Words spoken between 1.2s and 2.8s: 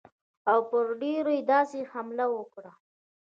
یې داسې حمله وکړه.